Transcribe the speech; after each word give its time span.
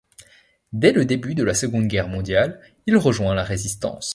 Dès 0.73 0.93
le 0.93 1.05
début 1.05 1.35
de 1.35 1.43
la 1.43 1.53
Seconde 1.53 1.85
Guerre 1.85 2.07
mondiale, 2.07 2.59
il 2.87 2.97
rejoint 2.97 3.35
la 3.35 3.43
Résistance. 3.43 4.09